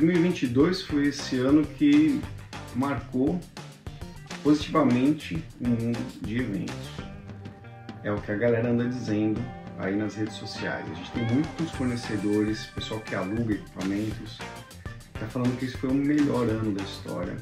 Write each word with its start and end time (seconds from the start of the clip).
2022 0.00 0.82
foi 0.82 1.08
esse 1.08 1.38
ano 1.38 1.62
que 1.64 2.20
marcou 2.74 3.38
positivamente 4.42 5.44
o 5.60 5.68
mundo 5.68 5.98
de 6.22 6.38
eventos. 6.38 6.90
É 8.02 8.10
o 8.10 8.20
que 8.20 8.32
a 8.32 8.36
galera 8.36 8.70
anda 8.70 8.88
dizendo 8.88 9.40
aí 9.78 9.94
nas 9.94 10.14
redes 10.14 10.34
sociais. 10.34 10.86
A 10.90 10.94
gente 10.94 11.10
tem 11.12 11.26
muitos 11.26 11.70
fornecedores, 11.72 12.66
pessoal 12.66 13.00
que 13.00 13.14
aluga 13.14 13.54
equipamentos, 13.54 14.38
está 15.14 15.26
falando 15.26 15.58
que 15.58 15.66
esse 15.66 15.76
foi 15.76 15.90
o 15.90 15.94
melhor 15.94 16.48
ano 16.48 16.72
da 16.72 16.82
história. 16.82 17.36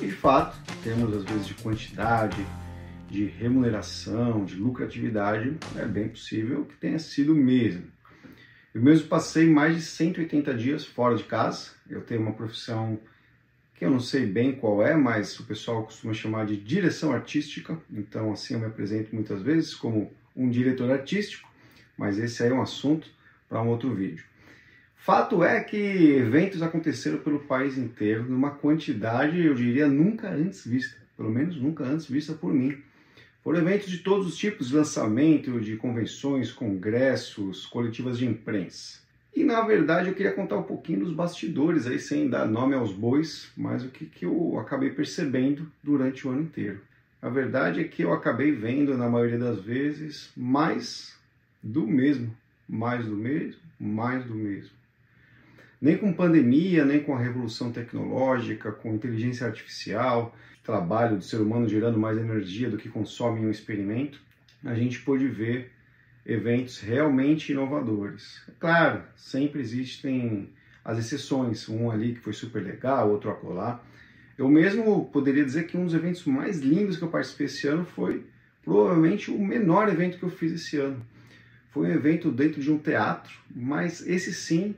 E 0.00 0.06
de 0.06 0.12
fato, 0.12 0.56
temos 0.84 1.16
às 1.16 1.24
vezes 1.24 1.46
de 1.46 1.54
quantidade, 1.54 2.46
de 3.12 3.26
remuneração, 3.26 4.42
de 4.42 4.54
lucratividade, 4.56 5.54
é 5.76 5.84
bem 5.84 6.08
possível 6.08 6.64
que 6.64 6.74
tenha 6.76 6.98
sido 6.98 7.34
mesmo. 7.34 7.84
Eu 8.74 8.80
mesmo 8.80 9.06
passei 9.06 9.46
mais 9.46 9.76
de 9.76 9.82
180 9.82 10.54
dias 10.54 10.86
fora 10.86 11.14
de 11.14 11.24
casa. 11.24 11.72
Eu 11.90 12.00
tenho 12.00 12.22
uma 12.22 12.32
profissão 12.32 12.98
que 13.74 13.84
eu 13.84 13.90
não 13.90 14.00
sei 14.00 14.24
bem 14.24 14.52
qual 14.54 14.82
é, 14.82 14.96
mas 14.96 15.38
o 15.38 15.44
pessoal 15.44 15.84
costuma 15.84 16.14
chamar 16.14 16.46
de 16.46 16.56
direção 16.56 17.12
artística. 17.12 17.78
Então, 17.92 18.32
assim 18.32 18.54
eu 18.54 18.60
me 18.60 18.66
apresento 18.66 19.14
muitas 19.14 19.42
vezes 19.42 19.74
como 19.74 20.10
um 20.34 20.48
diretor 20.48 20.90
artístico, 20.90 21.46
mas 21.98 22.18
esse 22.18 22.42
aí 22.42 22.48
é 22.48 22.54
um 22.54 22.62
assunto 22.62 23.10
para 23.46 23.60
um 23.60 23.68
outro 23.68 23.94
vídeo. 23.94 24.24
Fato 24.96 25.44
é 25.44 25.60
que 25.60 25.76
eventos 25.76 26.62
aconteceram 26.62 27.18
pelo 27.18 27.40
país 27.40 27.76
inteiro 27.76 28.22
numa 28.22 28.52
quantidade, 28.52 29.38
eu 29.38 29.54
diria, 29.54 29.86
nunca 29.86 30.30
antes 30.30 30.66
vista, 30.66 30.96
pelo 31.14 31.30
menos 31.30 31.60
nunca 31.60 31.84
antes 31.84 32.06
vista 32.06 32.32
por 32.32 32.54
mim. 32.54 32.82
Foram 33.42 33.58
eventos 33.58 33.90
de 33.90 33.98
todos 33.98 34.26
os 34.28 34.36
tipos, 34.36 34.70
lançamento 34.70 35.60
de 35.60 35.76
convenções, 35.76 36.52
congressos, 36.52 37.66
coletivas 37.66 38.16
de 38.16 38.24
imprensa. 38.24 39.00
E 39.34 39.42
na 39.42 39.62
verdade 39.62 40.08
eu 40.08 40.14
queria 40.14 40.32
contar 40.32 40.58
um 40.58 40.62
pouquinho 40.62 41.00
dos 41.00 41.12
bastidores 41.12 41.86
aí, 41.86 41.98
sem 41.98 42.28
dar 42.28 42.46
nome 42.46 42.74
aos 42.74 42.92
bois, 42.92 43.50
mas 43.56 43.82
o 43.82 43.88
que, 43.88 44.06
que 44.06 44.24
eu 44.24 44.58
acabei 44.60 44.90
percebendo 44.90 45.66
durante 45.82 46.26
o 46.26 46.30
ano 46.30 46.42
inteiro. 46.42 46.80
A 47.20 47.28
verdade 47.28 47.80
é 47.80 47.84
que 47.84 48.02
eu 48.02 48.12
acabei 48.12 48.52
vendo, 48.52 48.96
na 48.96 49.08
maioria 49.08 49.38
das 49.38 49.60
vezes, 49.60 50.30
mais 50.36 51.16
do 51.62 51.84
mesmo. 51.86 52.36
Mais 52.68 53.04
do 53.04 53.16
mesmo, 53.16 53.60
mais 53.78 54.24
do 54.24 54.34
mesmo. 54.34 54.70
Nem 55.80 55.96
com 55.96 56.12
pandemia, 56.12 56.84
nem 56.84 57.02
com 57.02 57.14
a 57.14 57.18
revolução 57.18 57.72
tecnológica, 57.72 58.70
com 58.70 58.94
inteligência 58.94 59.46
artificial, 59.46 60.36
trabalho 60.62 61.16
do 61.16 61.24
ser 61.24 61.40
humano 61.40 61.68
gerando 61.68 61.98
mais 61.98 62.16
energia 62.16 62.70
do 62.70 62.76
que 62.76 62.88
consome 62.88 63.40
em 63.40 63.46
um 63.46 63.50
experimento, 63.50 64.20
a 64.64 64.74
gente 64.74 65.00
pôde 65.00 65.26
ver 65.26 65.72
eventos 66.24 66.80
realmente 66.80 67.52
inovadores. 67.52 68.40
Claro, 68.60 69.02
sempre 69.16 69.60
existem 69.60 70.50
as 70.84 70.98
exceções, 70.98 71.68
um 71.68 71.90
ali 71.90 72.14
que 72.14 72.20
foi 72.20 72.32
super 72.32 72.62
legal, 72.62 73.10
outro 73.10 73.30
acolá. 73.30 73.82
Eu 74.38 74.48
mesmo 74.48 75.06
poderia 75.12 75.44
dizer 75.44 75.66
que 75.66 75.76
um 75.76 75.84
dos 75.84 75.94
eventos 75.94 76.24
mais 76.24 76.60
lindos 76.60 76.96
que 76.96 77.02
eu 77.02 77.08
participei 77.08 77.46
esse 77.46 77.66
ano 77.68 77.84
foi 77.84 78.24
provavelmente 78.64 79.30
o 79.30 79.38
menor 79.38 79.88
evento 79.88 80.18
que 80.18 80.22
eu 80.22 80.30
fiz 80.30 80.52
esse 80.52 80.76
ano. 80.78 81.04
Foi 81.70 81.88
um 81.88 81.92
evento 81.92 82.30
dentro 82.30 82.60
de 82.60 82.70
um 82.70 82.78
teatro, 82.78 83.32
mas 83.54 84.06
esse 84.06 84.32
sim 84.32 84.76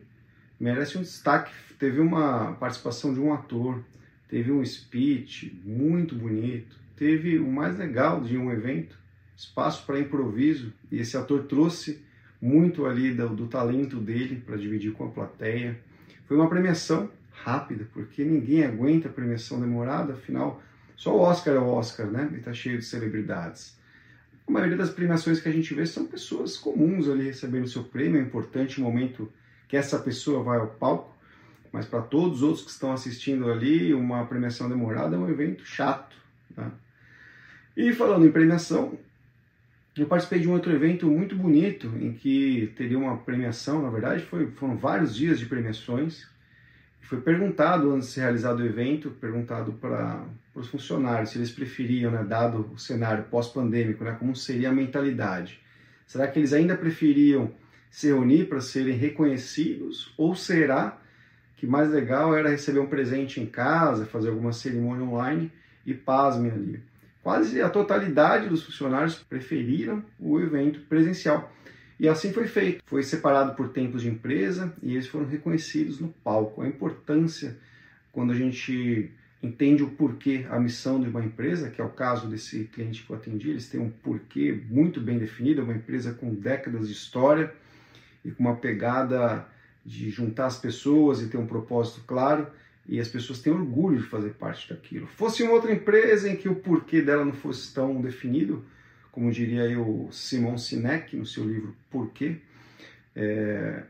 merece 0.58 0.96
um 0.96 1.02
destaque. 1.02 1.52
Teve 1.78 2.00
uma 2.00 2.52
participação 2.54 3.12
de 3.12 3.20
um 3.20 3.32
ator, 3.32 3.82
teve 4.28 4.52
um 4.52 4.64
speech 4.64 5.58
muito 5.64 6.14
bonito, 6.14 6.76
teve 6.96 7.38
o 7.38 7.50
mais 7.50 7.76
legal 7.78 8.20
de 8.20 8.36
um 8.36 8.50
evento, 8.50 8.98
espaço 9.36 9.84
para 9.84 9.98
improviso, 9.98 10.72
e 10.90 10.98
esse 10.98 11.16
ator 11.16 11.44
trouxe 11.44 12.02
muito 12.40 12.86
ali 12.86 13.14
do, 13.14 13.28
do 13.30 13.46
talento 13.46 13.98
dele 13.98 14.42
para 14.44 14.56
dividir 14.56 14.92
com 14.92 15.04
a 15.06 15.10
plateia. 15.10 15.78
Foi 16.26 16.36
uma 16.36 16.48
premiação 16.48 17.10
rápida, 17.30 17.86
porque 17.92 18.24
ninguém 18.24 18.64
aguenta 18.64 19.08
premiação 19.08 19.60
demorada, 19.60 20.14
afinal, 20.14 20.62
só 20.96 21.14
o 21.14 21.20
Oscar 21.20 21.54
é 21.54 21.58
o 21.58 21.66
Oscar, 21.66 22.06
né? 22.06 22.30
E 22.36 22.40
tá 22.40 22.52
cheio 22.52 22.78
de 22.78 22.84
celebridades. 22.84 23.76
A 24.46 24.50
maioria 24.50 24.76
das 24.76 24.90
premiações 24.90 25.40
que 25.40 25.48
a 25.48 25.52
gente 25.52 25.74
vê 25.74 25.86
são 25.86 26.06
pessoas 26.06 26.56
comuns 26.56 27.08
ali 27.08 27.24
recebendo 27.24 27.66
seu 27.66 27.82
prêmio, 27.82 28.20
é 28.20 28.22
importante 28.22 28.78
o 28.80 28.84
momento 28.84 29.32
que 29.66 29.76
essa 29.76 29.98
pessoa 29.98 30.42
vai 30.42 30.58
ao 30.58 30.68
palco, 30.68 31.13
mas 31.74 31.86
para 31.86 32.00
todos 32.00 32.36
os 32.36 32.42
outros 32.44 32.64
que 32.64 32.70
estão 32.70 32.92
assistindo 32.92 33.50
ali, 33.50 33.92
uma 33.92 34.24
premiação 34.26 34.68
demorada 34.68 35.16
é 35.16 35.18
um 35.18 35.28
evento 35.28 35.66
chato. 35.66 36.14
Tá? 36.54 36.70
E 37.76 37.92
falando 37.92 38.24
em 38.24 38.30
premiação, 38.30 38.96
eu 39.98 40.06
participei 40.06 40.38
de 40.38 40.48
um 40.48 40.52
outro 40.52 40.70
evento 40.70 41.08
muito 41.08 41.34
bonito, 41.34 41.88
em 42.00 42.12
que 42.12 42.72
teria 42.76 42.96
uma 42.96 43.16
premiação, 43.16 43.82
na 43.82 43.90
verdade 43.90 44.22
foi, 44.22 44.52
foram 44.52 44.76
vários 44.76 45.16
dias 45.16 45.36
de 45.36 45.46
premiações, 45.46 46.28
foi 47.00 47.20
perguntado 47.20 47.92
antes 47.92 48.06
de 48.06 48.14
ser 48.14 48.20
realizado 48.20 48.60
o 48.60 48.66
evento, 48.66 49.10
perguntado 49.10 49.72
para 49.72 50.24
os 50.54 50.68
funcionários 50.68 51.30
se 51.30 51.38
eles 51.38 51.50
preferiam, 51.50 52.12
né, 52.12 52.22
dado 52.22 52.70
o 52.72 52.78
cenário 52.78 53.24
pós-pandêmico, 53.24 54.04
né, 54.04 54.12
como 54.16 54.36
seria 54.36 54.68
a 54.68 54.72
mentalidade. 54.72 55.58
Será 56.06 56.28
que 56.28 56.38
eles 56.38 56.52
ainda 56.52 56.76
preferiam 56.76 57.50
se 57.90 58.06
reunir 58.06 58.44
para 58.44 58.60
serem 58.60 58.96
reconhecidos? 58.96 60.14
Ou 60.16 60.36
será 60.36 61.00
que 61.64 61.70
mais 61.70 61.90
legal 61.90 62.36
era 62.36 62.50
receber 62.50 62.78
um 62.78 62.86
presente 62.86 63.40
em 63.40 63.46
casa, 63.46 64.04
fazer 64.04 64.28
alguma 64.28 64.52
cerimônia 64.52 65.04
online 65.04 65.50
e 65.86 65.94
pasme 65.94 66.50
ali? 66.50 66.82
Quase 67.22 67.62
a 67.62 67.70
totalidade 67.70 68.50
dos 68.50 68.62
funcionários 68.62 69.14
preferiram 69.14 70.04
o 70.20 70.38
evento 70.38 70.80
presencial. 70.80 71.50
E 71.98 72.06
assim 72.06 72.34
foi 72.34 72.46
feito. 72.46 72.82
Foi 72.84 73.02
separado 73.02 73.54
por 73.54 73.70
tempos 73.70 74.02
de 74.02 74.08
empresa 74.08 74.74
e 74.82 74.92
eles 74.92 75.06
foram 75.06 75.26
reconhecidos 75.26 75.98
no 75.98 76.08
palco. 76.08 76.60
A 76.60 76.68
importância 76.68 77.56
quando 78.12 78.32
a 78.32 78.36
gente 78.36 79.10
entende 79.42 79.82
o 79.82 79.90
porquê, 79.90 80.46
a 80.50 80.60
missão 80.60 81.00
de 81.00 81.08
uma 81.08 81.24
empresa, 81.24 81.70
que 81.70 81.80
é 81.80 81.84
o 81.84 81.90
caso 81.90 82.28
desse 82.28 82.64
cliente 82.64 83.02
que 83.02 83.10
eu 83.10 83.16
atendi, 83.16 83.50
eles 83.50 83.68
têm 83.68 83.80
um 83.80 83.90
porquê 83.90 84.58
muito 84.70 85.00
bem 85.00 85.18
definido, 85.18 85.60
é 85.60 85.64
uma 85.64 85.74
empresa 85.74 86.12
com 86.12 86.34
décadas 86.34 86.88
de 86.88 86.94
história, 86.94 87.52
e 88.24 88.30
com 88.30 88.42
uma 88.42 88.56
pegada 88.56 89.46
de 89.84 90.10
juntar 90.10 90.46
as 90.46 90.58
pessoas 90.58 91.20
e 91.20 91.28
ter 91.28 91.36
um 91.36 91.46
propósito 91.46 92.02
claro 92.06 92.46
e 92.86 93.00
as 93.00 93.08
pessoas 93.08 93.40
têm 93.40 93.52
orgulho 93.52 93.98
de 93.98 94.06
fazer 94.06 94.30
parte 94.30 94.68
daquilo. 94.68 95.06
Fosse 95.06 95.42
uma 95.42 95.52
outra 95.52 95.72
empresa 95.72 96.28
em 96.28 96.36
que 96.36 96.48
o 96.48 96.56
porquê 96.56 97.00
dela 97.00 97.24
não 97.24 97.32
fosse 97.32 97.72
tão 97.72 98.00
definido, 98.00 98.64
como 99.10 99.30
diria 99.30 99.80
o 99.80 100.08
Simon 100.12 100.58
Sinek 100.58 101.16
no 101.16 101.24
seu 101.24 101.44
livro 101.44 101.74
Porquê, 101.90 102.38
é, 103.14 103.84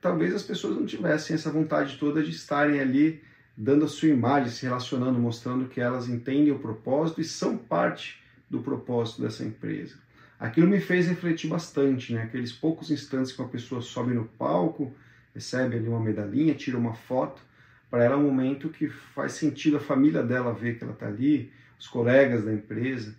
talvez 0.00 0.34
as 0.34 0.42
pessoas 0.42 0.76
não 0.76 0.84
tivessem 0.84 1.34
essa 1.34 1.50
vontade 1.50 1.96
toda 1.96 2.22
de 2.22 2.30
estarem 2.30 2.80
ali 2.80 3.22
dando 3.56 3.84
a 3.84 3.88
sua 3.88 4.08
imagem, 4.08 4.50
se 4.50 4.64
relacionando, 4.64 5.18
mostrando 5.18 5.68
que 5.68 5.80
elas 5.80 6.08
entendem 6.08 6.52
o 6.52 6.58
propósito 6.58 7.20
e 7.20 7.24
são 7.24 7.56
parte 7.56 8.22
do 8.48 8.60
propósito 8.60 9.22
dessa 9.22 9.44
empresa 9.44 9.96
aquilo 10.38 10.68
me 10.68 10.80
fez 10.80 11.08
refletir 11.08 11.48
bastante, 11.48 12.12
né? 12.12 12.22
Aqueles 12.22 12.52
poucos 12.52 12.90
instantes 12.90 13.32
que 13.32 13.40
uma 13.40 13.48
pessoa 13.48 13.82
sobe 13.82 14.14
no 14.14 14.24
palco, 14.24 14.92
recebe 15.38 15.76
ali 15.76 15.88
uma 15.88 16.00
medalhinha, 16.00 16.52
tira 16.52 16.76
uma 16.76 16.94
foto, 16.94 17.40
para 17.88 18.04
ela 18.04 18.14
é 18.14 18.16
um 18.18 18.24
momento 18.24 18.68
que 18.68 18.88
faz 18.88 19.32
sentido 19.32 19.76
a 19.76 19.80
família 19.80 20.22
dela 20.22 20.52
ver 20.52 20.76
que 20.76 20.84
ela 20.84 20.92
está 20.92 21.06
ali, 21.06 21.50
os 21.78 21.86
colegas 21.86 22.44
da 22.44 22.52
empresa. 22.52 23.14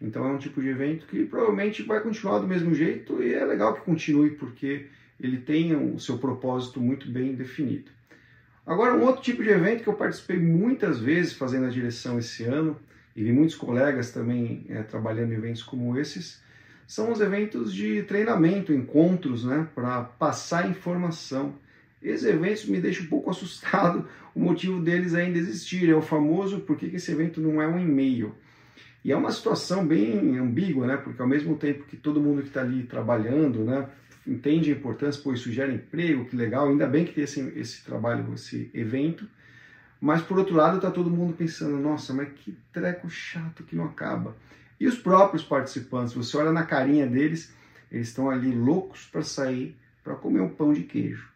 Então 0.00 0.24
é 0.24 0.32
um 0.32 0.38
tipo 0.38 0.62
de 0.62 0.68
evento 0.68 1.06
que 1.06 1.24
provavelmente 1.24 1.82
vai 1.82 2.00
continuar 2.00 2.38
do 2.38 2.48
mesmo 2.48 2.74
jeito 2.74 3.22
e 3.22 3.34
é 3.34 3.44
legal 3.44 3.74
que 3.74 3.82
continue 3.82 4.30
porque 4.30 4.86
ele 5.20 5.38
tem 5.38 5.76
o 5.76 5.98
seu 5.98 6.16
propósito 6.16 6.80
muito 6.80 7.10
bem 7.10 7.34
definido. 7.34 7.90
Agora, 8.66 8.94
um 8.94 9.02
outro 9.02 9.22
tipo 9.22 9.42
de 9.42 9.50
evento 9.50 9.82
que 9.82 9.88
eu 9.88 9.94
participei 9.94 10.38
muitas 10.38 10.98
vezes 10.98 11.32
fazendo 11.32 11.66
a 11.66 11.70
direção 11.70 12.18
esse 12.18 12.44
ano, 12.44 12.76
e 13.16 13.22
vi 13.22 13.32
muitos 13.32 13.56
colegas 13.56 14.10
também 14.10 14.64
é, 14.68 14.82
trabalhando 14.82 15.32
em 15.32 15.36
eventos 15.36 15.62
como 15.62 15.98
esses, 15.98 16.40
são 16.86 17.12
os 17.12 17.20
eventos 17.20 17.74
de 17.74 18.02
treinamento, 18.04 18.72
encontros, 18.72 19.44
né, 19.44 19.66
para 19.74 20.04
passar 20.04 20.70
informação. 20.70 21.54
Esses 22.02 22.26
eventos 22.26 22.66
me 22.66 22.80
deixam 22.80 23.04
um 23.06 23.08
pouco 23.08 23.30
assustado, 23.30 24.06
o 24.34 24.40
motivo 24.40 24.80
deles 24.80 25.14
ainda 25.14 25.38
existir, 25.38 25.88
é 25.88 25.94
o 25.94 26.02
famoso 26.02 26.60
por 26.60 26.76
que 26.76 26.86
esse 26.86 27.10
evento 27.10 27.40
não 27.40 27.60
é 27.60 27.66
um 27.66 27.78
e-mail. 27.78 28.34
E 29.04 29.12
é 29.12 29.16
uma 29.16 29.30
situação 29.30 29.86
bem 29.86 30.38
ambígua, 30.38 30.86
né, 30.86 30.96
porque 30.96 31.20
ao 31.20 31.28
mesmo 31.28 31.56
tempo 31.56 31.84
que 31.84 31.96
todo 31.96 32.20
mundo 32.20 32.42
que 32.42 32.48
está 32.48 32.60
ali 32.60 32.82
trabalhando, 32.82 33.64
né, 33.64 33.88
entende 34.26 34.70
a 34.70 34.74
importância, 34.74 35.20
pois 35.22 35.40
isso 35.40 35.52
gera 35.52 35.72
emprego, 35.72 36.24
que 36.26 36.36
legal, 36.36 36.68
ainda 36.68 36.86
bem 36.86 37.04
que 37.04 37.12
tem 37.12 37.24
esse, 37.24 37.40
esse 37.56 37.84
trabalho, 37.84 38.32
esse 38.34 38.70
evento, 38.74 39.26
mas 40.00 40.22
por 40.22 40.38
outro 40.38 40.54
lado 40.54 40.76
está 40.76 40.90
todo 40.90 41.10
mundo 41.10 41.32
pensando, 41.32 41.76
nossa, 41.78 42.12
mas 42.12 42.28
que 42.36 42.56
treco 42.72 43.08
chato 43.08 43.64
que 43.64 43.74
não 43.74 43.84
acaba. 43.84 44.36
E 44.78 44.86
os 44.86 44.96
próprios 44.96 45.42
participantes, 45.42 46.14
você 46.14 46.36
olha 46.36 46.52
na 46.52 46.64
carinha 46.64 47.06
deles, 47.06 47.52
eles 47.90 48.08
estão 48.08 48.30
ali 48.30 48.52
loucos 48.52 49.06
para 49.06 49.22
sair 49.22 49.76
para 50.04 50.14
comer 50.14 50.40
um 50.40 50.48
pão 50.48 50.72
de 50.72 50.82
queijo. 50.82 51.28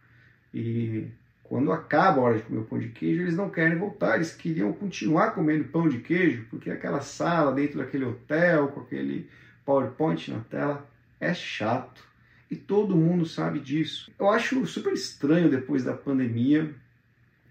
E 0.53 1.09
quando 1.43 1.73
acaba 1.73 2.21
a 2.21 2.25
hora 2.25 2.37
de 2.39 2.45
comer 2.45 2.61
o 2.61 2.65
pão 2.65 2.79
de 2.79 2.89
queijo, 2.89 3.23
eles 3.23 3.37
não 3.37 3.51
querem 3.51 3.79
voltar, 3.79 4.17
eles 4.17 4.35
queriam 4.35 4.73
continuar 4.73 5.33
comendo 5.33 5.65
pão 5.65 5.89
de 5.89 5.99
queijo, 5.99 6.47
porque 6.51 6.71
aquela 6.71 7.01
sala 7.01 7.53
dentro 7.53 7.79
daquele 7.79 8.05
hotel, 8.05 8.69
com 8.69 8.81
aquele 8.81 9.29
PowerPoint 9.65 10.31
na 10.31 10.41
tela, 10.41 10.89
é 11.21 11.33
chato 11.35 12.05
e 12.51 12.57
todo 12.57 12.97
mundo 12.97 13.25
sabe 13.25 13.59
disso. 13.59 14.13
Eu 14.19 14.31
acho 14.31 14.67
super 14.67 14.93
estranho 14.93 15.51
depois 15.51 15.85
da 15.85 15.95
pandemia, 15.95 16.75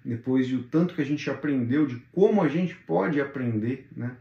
depois 0.03 0.47
de 0.47 0.55
o 0.55 0.63
tanto 0.63 0.93
que 0.93 1.01
a 1.01 1.05
gente 1.05 1.29
aprendeu, 1.29 1.85
de 1.85 1.95
como 2.11 2.41
a 2.41 2.47
gente 2.47 2.75
pode 2.75 3.19
aprender, 3.19 3.87
né? 3.95 4.15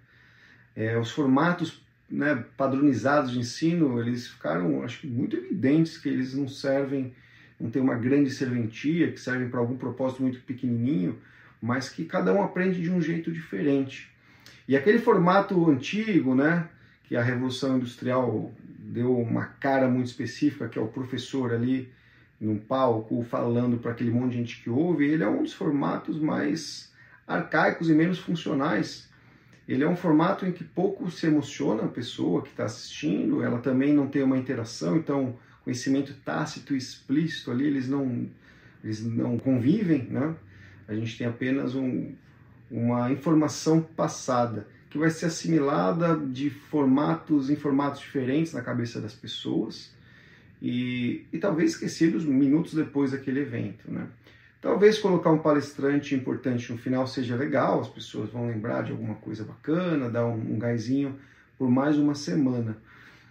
É, 0.75 0.99
os 0.99 1.11
formatos 1.11 1.83
né, 2.09 2.45
padronizados 2.57 3.33
de 3.33 3.39
ensino, 3.39 4.01
eles 4.01 4.29
ficaram, 4.29 4.83
acho 4.83 5.01
que 5.01 5.07
muito 5.07 5.37
evidentes 5.37 5.99
que 5.99 6.09
eles 6.09 6.35
não 6.35 6.49
servem, 6.49 7.13
não 7.61 7.71
tem 7.71 7.83
uma 7.83 7.95
grande 7.95 8.31
serventia, 8.31 9.13
que 9.13 9.21
servem 9.21 9.49
para 9.49 9.61
algum 9.61 9.77
propósito 9.77 10.23
muito 10.23 10.41
pequenininho, 10.41 11.19
mas 11.61 11.91
que 11.91 12.05
cada 12.05 12.33
um 12.33 12.43
aprende 12.43 12.81
de 12.81 12.91
um 12.91 13.03
jeito 13.03 13.31
diferente. 13.31 14.11
E 14.67 14.77
aquele 14.77 14.99
formato 14.99 15.69
antigo, 15.69 16.35
né, 16.35 16.69
que 17.05 17.17
a 17.17 17.23
Revolução 17.23 17.77
Industrial 17.77 18.51
deu 18.79 19.17
uma 19.19 19.45
cara 19.45 19.89
muito 19.89 20.07
específica, 20.07 20.69
que 20.69 20.79
é 20.79 20.83
o 20.83 20.89
professor 20.89 21.53
ali 21.53 21.93
num 22.41 22.57
palco 22.57 23.23
falando 23.23 23.77
para 23.77 23.91
aquele 23.91 24.11
monte 24.11 24.31
de 24.33 24.39
gente 24.39 24.63
que 24.63 24.71
ouve, 24.71 25.05
ele 25.05 25.23
é 25.23 25.29
um 25.29 25.43
dos 25.43 25.53
formatos 25.53 26.19
mais 26.19 26.91
arcaicos 27.27 27.91
e 27.91 27.95
menos 27.95 28.19
funcionais. 28.19 29.09
Ele 29.69 29.85
é 29.85 29.89
um 29.89 29.95
formato 29.95 30.47
em 30.47 30.53
que 30.53 30.65
pouco 30.65 31.11
se 31.11 31.27
emociona 31.27 31.85
a 31.85 31.89
pessoa 31.89 32.43
que 32.43 32.49
está 32.49 32.65
assistindo, 32.65 33.43
ela 33.43 33.59
também 33.59 33.93
não 33.93 34.09
tem 34.09 34.23
uma 34.23 34.39
interação, 34.39 34.97
então 34.97 35.37
conhecimento 35.65 36.15
tácito 36.25 36.75
e 36.75 36.79
explícito 36.79 37.51
ali, 37.51 37.67
eles 37.67 37.89
não, 37.89 38.29
eles 38.83 39.05
não 39.05 39.39
convivem, 39.39 40.05
né? 40.05 40.35
A 40.89 40.95
gente 40.95 41.17
tem 41.17 41.27
apenas 41.27 41.75
um, 41.75 42.13
uma 42.71 43.13
informação 43.13 43.81
passada 43.81 44.67
que 44.89 44.99
vai 44.99 45.11
ser 45.11 45.27
assimilada 45.27 46.17
de 46.17 46.51
formatos 46.51 47.49
em 47.49 47.57
formatos 47.57 48.01
diferentes 48.01 48.53
na 48.53 48.61
cabeça 48.61 49.01
das 49.01 49.15
pessoas 49.15 49.95
e, 50.61 51.25
e 51.33 51.39
talvez 51.39 51.73
esquecidos 51.73 52.25
minutos 52.25 52.75
depois 52.75 53.13
daquele 53.13 53.41
evento, 53.41 53.91
né? 53.91 54.09
Talvez 54.61 54.99
colocar 54.99 55.31
um 55.31 55.39
palestrante 55.39 56.15
importante 56.15 56.71
no 56.71 56.77
final 56.77 57.07
seja 57.07 57.35
legal, 57.35 57.81
as 57.81 57.89
pessoas 57.89 58.29
vão 58.29 58.47
lembrar 58.47 58.83
de 58.83 58.93
alguma 58.93 59.15
coisa 59.15 59.43
bacana, 59.43 60.11
dar 60.11 60.27
um, 60.27 60.55
um 60.55 60.59
gásinho 60.59 61.19
por 61.57 61.71
mais 61.71 61.97
uma 61.97 62.15
semana. 62.15 62.77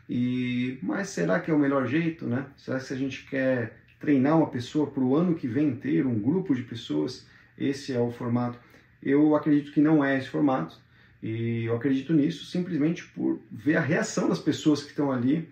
E 0.09 0.79
mas 0.81 1.09
será 1.09 1.39
que 1.39 1.51
é 1.51 1.53
o 1.53 1.59
melhor 1.59 1.85
jeito, 1.85 2.25
né? 2.25 2.47
Será 2.57 2.79
que 2.79 2.85
se 2.85 2.93
a 2.93 2.97
gente 2.97 3.25
quer 3.29 3.77
treinar 3.99 4.37
uma 4.37 4.47
pessoa 4.47 4.87
para 4.87 5.03
o 5.03 5.15
ano 5.15 5.35
que 5.35 5.47
vem 5.47 5.67
inteiro, 5.67 6.09
um 6.09 6.19
grupo 6.19 6.55
de 6.55 6.63
pessoas, 6.63 7.27
esse 7.55 7.93
é 7.93 7.99
o 7.99 8.09
formato? 8.09 8.57
Eu 9.03 9.35
acredito 9.35 9.71
que 9.71 9.79
não 9.79 10.03
é 10.03 10.17
esse 10.17 10.27
formato. 10.27 10.77
E 11.21 11.65
eu 11.65 11.75
acredito 11.75 12.13
nisso 12.13 12.45
simplesmente 12.45 13.05
por 13.09 13.39
ver 13.51 13.75
a 13.75 13.81
reação 13.81 14.29
das 14.29 14.39
pessoas 14.39 14.81
que 14.81 14.89
estão 14.89 15.11
ali, 15.11 15.47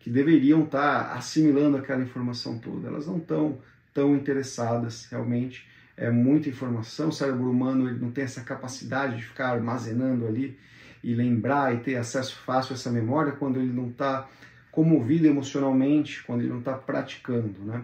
que 0.00 0.10
deveriam 0.10 0.64
estar 0.64 1.12
assimilando 1.12 1.76
aquela 1.76 2.02
informação 2.02 2.58
toda. 2.58 2.88
Elas 2.88 3.06
não 3.06 3.18
estão 3.18 3.58
tão 3.94 4.16
interessadas 4.16 5.06
realmente. 5.10 5.68
É 5.96 6.10
muita 6.10 6.48
informação, 6.48 7.10
o 7.10 7.12
cérebro 7.12 7.50
humano 7.50 7.88
ele 7.88 7.98
não 7.98 8.10
tem 8.10 8.24
essa 8.24 8.40
capacidade 8.40 9.18
de 9.18 9.22
ficar 9.22 9.50
armazenando 9.50 10.26
ali 10.26 10.58
e 11.02 11.14
lembrar 11.14 11.74
e 11.74 11.78
ter 11.78 11.96
acesso 11.96 12.36
fácil 12.36 12.72
a 12.72 12.76
essa 12.76 12.90
memória 12.90 13.32
quando 13.32 13.58
ele 13.58 13.72
não 13.72 13.88
está 13.88 14.28
comovido 14.70 15.26
emocionalmente, 15.26 16.22
quando 16.24 16.40
ele 16.40 16.50
não 16.50 16.58
está 16.58 16.74
praticando. 16.74 17.58
Né? 17.64 17.82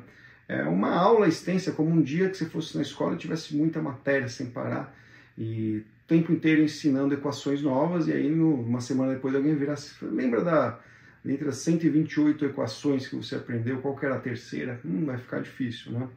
É 0.49 0.63
uma 0.65 0.95
aula 0.95 1.27
extensa, 1.27 1.73
como 1.73 1.91
um 1.91 2.03
dia 2.03 2.29
que 2.29 2.37
você 2.37 2.47
fosse 2.47 2.77
na 2.77 2.83
escola 2.83 3.15
e 3.15 3.19
tivesse 3.19 3.57
muita 3.57 3.83
matéria 3.83 4.29
sem 4.29 4.47
parar 4.47 4.95
e 5.37 5.79
o 5.79 6.09
tempo 6.09 6.33
inteiro 6.33 6.63
ensinando 6.63 7.15
equações 7.15 7.61
novas, 7.61 8.09
e 8.09 8.13
aí 8.13 8.31
no, 8.31 8.55
uma 8.55 8.81
semana 8.81 9.15
depois 9.15 9.35
alguém 9.35 9.55
virasse, 9.55 9.93
lembra 10.03 10.43
da 10.43 10.79
entre 11.25 11.49
as 11.49 11.57
128 11.57 12.45
equações 12.45 13.09
que 13.09 13.17
você 13.17 13.35
aprendeu, 13.35 13.81
qual 13.81 13.99
era 14.01 14.15
a 14.15 14.21
terceira? 14.21 14.81
Hum, 14.85 15.05
vai 15.05 15.19
ficar 15.19 15.41
difícil, 15.41 15.91
né? 15.91 16.09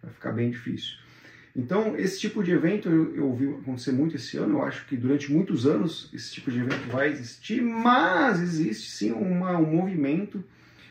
Vai 0.00 0.12
ficar 0.12 0.30
bem 0.30 0.50
difícil. 0.50 0.96
Então, 1.56 1.96
esse 1.96 2.18
tipo 2.18 2.42
de 2.42 2.50
evento 2.50 2.88
eu, 2.88 3.14
eu 3.14 3.34
vi 3.34 3.48
acontecer 3.48 3.92
muito 3.92 4.16
esse 4.16 4.36
ano. 4.36 4.58
Eu 4.58 4.62
acho 4.64 4.86
que 4.86 4.96
durante 4.96 5.32
muitos 5.32 5.66
anos 5.66 6.10
esse 6.12 6.32
tipo 6.32 6.50
de 6.50 6.60
evento 6.60 6.90
vai 6.90 7.08
existir, 7.08 7.62
mas 7.62 8.40
existe 8.40 8.90
sim 8.90 9.12
uma, 9.12 9.56
um 9.56 9.76
movimento, 9.76 10.42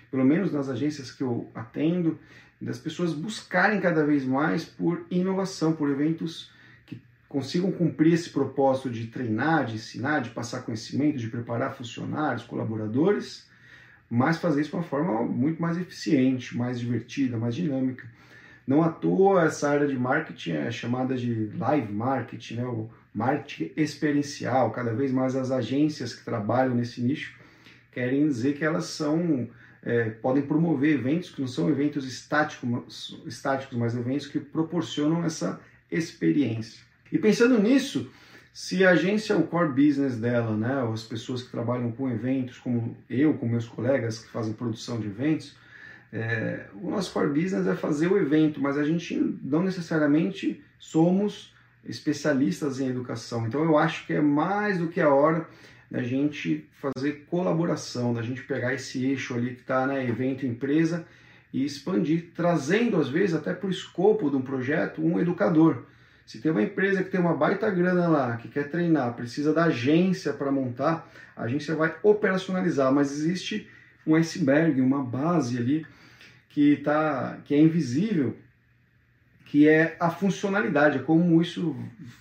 pelo 0.09 0.23
menos 0.23 0.53
nas 0.53 0.69
agências 0.69 1.11
que 1.11 1.21
eu 1.21 1.49
atendo, 1.53 2.17
das 2.61 2.79
pessoas 2.79 3.13
buscarem 3.13 3.81
cada 3.81 4.05
vez 4.05 4.23
mais 4.23 4.63
por 4.63 5.05
inovação, 5.11 5.73
por 5.73 5.89
eventos 5.89 6.53
consigam 7.33 7.71
cumprir 7.71 8.13
esse 8.13 8.29
propósito 8.29 8.91
de 8.91 9.07
treinar, 9.07 9.65
de 9.65 9.73
ensinar, 9.73 10.19
de 10.19 10.29
passar 10.29 10.61
conhecimento, 10.61 11.17
de 11.17 11.27
preparar 11.27 11.75
funcionários, 11.75 12.43
colaboradores, 12.43 13.47
mas 14.07 14.37
fazer 14.37 14.61
isso 14.61 14.69
de 14.69 14.75
uma 14.75 14.83
forma 14.83 15.23
muito 15.23 15.59
mais 15.59 15.75
eficiente, 15.75 16.55
mais 16.55 16.79
divertida, 16.79 17.35
mais 17.35 17.55
dinâmica. 17.55 18.07
Não 18.65 18.81
à 18.81 18.89
toa 18.89 19.43
essa 19.43 19.69
área 19.69 19.87
de 19.87 19.97
marketing 19.97 20.51
é 20.51 20.71
chamada 20.71 21.15
de 21.15 21.51
live 21.57 21.91
marketing, 21.91 22.55
né? 22.55 22.65
o 22.65 22.89
marketing 23.13 23.71
experiencial. 23.75 24.71
Cada 24.71 24.93
vez 24.93 25.11
mais 25.11 25.35
as 25.35 25.51
agências 25.51 26.13
que 26.13 26.23
trabalham 26.23 26.73
nesse 26.73 27.01
nicho 27.01 27.35
querem 27.91 28.27
dizer 28.27 28.57
que 28.57 28.63
elas 28.63 28.85
são 28.85 29.47
é, 29.85 30.09
podem 30.09 30.43
promover 30.43 30.95
eventos 30.95 31.29
que 31.29 31.41
não 31.41 31.47
são 31.47 31.69
eventos 31.69 32.07
estáticos, 32.07 33.19
estáticos, 33.25 33.77
mas 33.77 33.95
eventos 33.95 34.27
que 34.27 34.39
proporcionam 34.39 35.23
essa 35.25 35.59
experiência. 35.91 36.81
E 37.11 37.17
pensando 37.17 37.61
nisso, 37.61 38.09
se 38.53 38.85
a 38.85 38.91
agência 38.91 39.33
é 39.33 39.35
o 39.35 39.43
core 39.43 39.69
business 39.69 40.17
dela, 40.17 40.55
né, 40.55 40.89
as 40.91 41.03
pessoas 41.03 41.43
que 41.43 41.51
trabalham 41.51 41.91
com 41.91 42.09
eventos, 42.09 42.57
como 42.57 42.95
eu, 43.09 43.33
com 43.33 43.47
meus 43.47 43.67
colegas 43.67 44.19
que 44.19 44.29
fazem 44.29 44.53
produção 44.53 44.99
de 44.99 45.07
eventos, 45.07 45.55
é, 46.13 46.67
o 46.75 46.91
nosso 46.91 47.11
core 47.11 47.41
business 47.41 47.65
é 47.65 47.73
fazer 47.73 48.07
o 48.07 48.19
evento, 48.19 48.61
mas 48.61 48.77
a 48.77 48.83
gente 48.83 49.15
não 49.43 49.63
necessariamente 49.63 50.63
somos 50.77 51.51
especialistas 51.83 52.79
em 52.79 52.87
educação. 52.87 53.47
Então 53.47 53.63
eu 53.63 53.79
acho 53.79 54.05
que 54.05 54.13
é 54.13 54.21
mais 54.21 54.77
do 54.77 54.87
que 54.87 55.01
a 55.01 55.09
hora 55.09 55.47
da 55.89 56.03
gente 56.03 56.69
fazer 56.73 57.25
colaboração, 57.31 58.13
da 58.13 58.21
gente 58.21 58.43
pegar 58.43 58.75
esse 58.75 59.03
eixo 59.03 59.33
ali 59.33 59.55
que 59.55 59.61
está 59.61 59.87
né, 59.87 60.07
evento 60.07 60.45
empresa 60.45 61.03
e 61.51 61.65
expandir, 61.65 62.29
trazendo 62.35 62.97
às 62.97 63.09
vezes 63.09 63.35
até 63.35 63.51
para 63.51 63.67
o 63.67 63.71
escopo 63.71 64.29
de 64.29 64.35
um 64.35 64.41
projeto 64.41 65.03
um 65.03 65.19
educador. 65.19 65.83
Se 66.27 66.39
tem 66.39 66.51
uma 66.51 66.61
empresa 66.61 67.03
que 67.03 67.09
tem 67.09 67.19
uma 67.19 67.35
baita 67.35 67.69
grana 67.71 68.07
lá, 68.07 68.37
que 68.37 68.47
quer 68.47 68.69
treinar, 68.69 69.13
precisa 69.13 69.51
da 69.51 69.65
agência 69.65 70.31
para 70.31 70.51
montar, 70.51 71.11
a 71.35 71.43
agência 71.43 71.75
vai 71.75 71.95
operacionalizar, 72.03 72.93
mas 72.93 73.11
existe 73.11 73.67
um 74.05 74.15
iceberg, 74.15 74.79
uma 74.79 75.03
base 75.03 75.57
ali 75.57 75.85
que, 76.53 76.77
tá, 76.77 77.39
que 77.43 77.55
é 77.55 77.59
invisível, 77.59 78.37
que 79.45 79.67
é 79.67 79.97
a 79.99 80.09
funcionalidade, 80.09 80.99
é 80.99 81.01
como 81.01 81.41
isso 81.41 81.75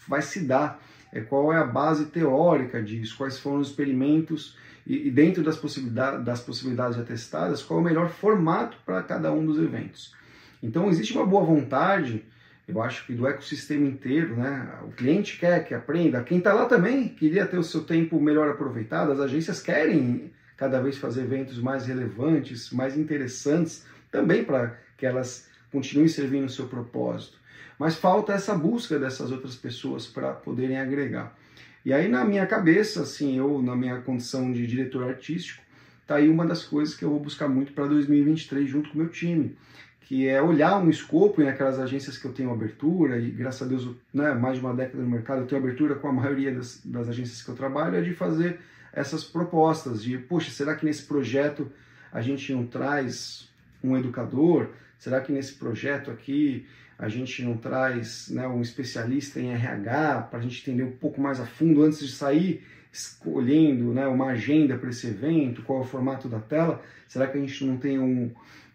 vai 0.08 0.22
se 0.22 0.40
dar, 0.40 0.82
é 1.12 1.20
qual 1.20 1.52
é 1.52 1.58
a 1.58 1.64
base 1.64 2.06
teórica 2.06 2.82
disso, 2.82 3.16
quais 3.16 3.38
foram 3.38 3.60
os 3.60 3.68
experimentos 3.68 4.56
e, 4.86 5.08
e 5.08 5.10
dentro 5.10 5.42
das 5.42 5.56
possibilidades, 5.56 6.24
das 6.24 6.40
possibilidades 6.40 6.98
atestadas, 6.98 7.62
qual 7.62 7.80
é 7.80 7.82
o 7.82 7.84
melhor 7.84 8.08
formato 8.08 8.78
para 8.86 9.02
cada 9.02 9.30
um 9.30 9.44
dos 9.44 9.58
eventos. 9.58 10.14
Então 10.62 10.88
existe 10.88 11.12
uma 11.12 11.26
boa 11.26 11.44
vontade 11.44 12.24
eu 12.66 12.80
acho 12.80 13.04
que 13.06 13.12
do 13.12 13.26
ecossistema 13.26 13.86
inteiro, 13.86 14.36
né? 14.36 14.78
O 14.84 14.92
cliente 14.92 15.36
quer 15.38 15.64
que 15.64 15.74
aprenda, 15.74 16.22
quem 16.22 16.38
está 16.38 16.54
lá 16.54 16.66
também 16.66 17.08
queria 17.08 17.44
ter 17.44 17.58
o 17.58 17.62
seu 17.64 17.82
tempo 17.82 18.20
melhor 18.20 18.48
aproveitado, 18.48 19.10
as 19.10 19.20
agências 19.20 19.60
querem 19.60 20.32
cada 20.56 20.80
vez 20.80 20.96
fazer 20.96 21.22
eventos 21.22 21.58
mais 21.58 21.86
relevantes, 21.86 22.70
mais 22.70 22.96
interessantes, 22.96 23.84
também 24.12 24.44
para 24.44 24.78
que 24.96 25.06
elas 25.06 25.48
continuem 25.72 26.06
servindo 26.06 26.44
o 26.44 26.50
seu 26.50 26.68
propósito. 26.68 27.38
Mas 27.78 27.96
falta 27.96 28.34
essa 28.34 28.54
busca 28.54 28.98
dessas 28.98 29.32
outras 29.32 29.56
pessoas 29.56 30.06
para 30.06 30.32
poderem 30.32 30.78
agregar. 30.78 31.36
E 31.84 31.92
aí 31.92 32.06
na 32.06 32.24
minha 32.24 32.46
cabeça, 32.46 33.02
assim, 33.02 33.38
eu 33.38 33.60
na 33.60 33.74
minha 33.74 34.00
condição 34.02 34.52
de 34.52 34.64
diretor 34.66 35.08
artístico, 35.08 35.60
tá 36.06 36.16
aí 36.16 36.28
uma 36.28 36.46
das 36.46 36.62
coisas 36.62 36.94
que 36.94 37.04
eu 37.04 37.10
vou 37.10 37.18
buscar 37.18 37.48
muito 37.48 37.72
para 37.72 37.86
2023 37.86 38.68
junto 38.68 38.90
com 38.90 38.94
o 38.94 38.98
meu 38.98 39.08
time, 39.08 39.56
que 40.02 40.28
é 40.28 40.40
olhar 40.40 40.78
um 40.78 40.90
escopo 40.90 41.42
em 41.42 41.48
aquelas 41.48 41.80
agências 41.80 42.18
que 42.18 42.24
eu 42.26 42.32
tenho 42.32 42.52
abertura, 42.52 43.18
e 43.18 43.30
graças 43.30 43.62
a 43.62 43.66
Deus, 43.66 43.88
né, 44.12 44.34
mais 44.34 44.58
de 44.58 44.64
uma 44.64 44.74
década 44.74 45.02
no 45.02 45.08
mercado, 45.08 45.40
eu 45.40 45.46
tenho 45.46 45.60
abertura 45.60 45.94
com 45.94 46.06
a 46.06 46.12
maioria 46.12 46.54
das, 46.54 46.80
das 46.84 47.08
agências 47.08 47.42
que 47.42 47.48
eu 47.48 47.56
trabalho, 47.56 47.96
é 47.96 48.02
de 48.02 48.12
fazer 48.12 48.60
essas 48.92 49.24
propostas 49.24 50.02
de, 50.02 50.18
poxa, 50.18 50.50
será 50.50 50.76
que 50.76 50.84
nesse 50.84 51.04
projeto 51.04 51.72
a 52.12 52.20
gente 52.20 52.52
não 52.52 52.66
traz 52.66 53.48
um 53.82 53.96
educador? 53.96 54.68
Será 54.98 55.20
que 55.20 55.32
nesse 55.32 55.54
projeto 55.54 56.10
aqui 56.10 56.66
a 56.98 57.08
gente 57.08 57.42
não 57.42 57.56
traz 57.56 58.28
né, 58.28 58.46
um 58.46 58.60
especialista 58.62 59.40
em 59.40 59.50
RH 59.50 60.28
para 60.30 60.38
a 60.38 60.42
gente 60.42 60.60
entender 60.62 60.84
um 60.84 60.96
pouco 60.96 61.20
mais 61.20 61.40
a 61.40 61.46
fundo 61.46 61.82
antes 61.82 61.98
de 61.98 62.12
sair 62.12 62.64
escolhendo 62.92 63.92
né, 63.92 64.06
uma 64.06 64.26
agenda 64.26 64.76
para 64.76 64.90
esse 64.90 65.06
evento, 65.06 65.62
qual 65.62 65.78
é 65.78 65.82
o 65.82 65.86
formato 65.86 66.28
da 66.28 66.38
tela? 66.38 66.82
Será 67.08 67.26
que 67.26 67.38
a 67.38 67.40
gente 67.40 67.64
não 67.64 67.78
tem 67.78 67.98
um, 67.98 68.30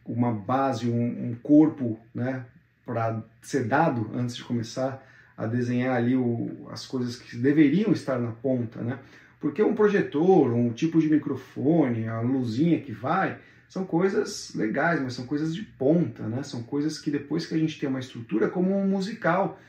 uma 0.05 0.31
base, 0.31 0.89
um, 0.89 1.29
um 1.29 1.35
corpo, 1.41 1.99
né, 2.13 2.43
para 2.85 3.21
ser 3.41 3.65
dado 3.65 4.09
antes 4.13 4.35
de 4.35 4.43
começar 4.43 5.05
a 5.37 5.45
desenhar 5.45 5.95
ali 5.95 6.15
o, 6.15 6.67
as 6.71 6.85
coisas 6.87 7.15
que 7.15 7.37
deveriam 7.37 7.91
estar 7.91 8.17
na 8.17 8.31
ponta, 8.31 8.81
né? 8.81 8.97
Porque 9.39 9.61
um 9.61 9.75
projetor, 9.75 10.51
um 10.51 10.71
tipo 10.71 10.99
de 10.99 11.07
microfone, 11.07 12.07
a 12.07 12.21
luzinha 12.21 12.79
que 12.79 12.91
vai, 12.91 13.37
são 13.69 13.85
coisas 13.85 14.53
legais, 14.55 15.01
mas 15.01 15.13
são 15.13 15.25
coisas 15.25 15.53
de 15.53 15.61
ponta, 15.61 16.23
né? 16.23 16.43
São 16.43 16.63
coisas 16.63 16.97
que 16.97 17.11
depois 17.11 17.45
que 17.45 17.53
a 17.53 17.57
gente 17.57 17.79
tem 17.79 17.89
uma 17.89 17.99
estrutura, 17.99 18.49
como 18.49 18.75
um 18.75 18.87
musical, 18.87 19.59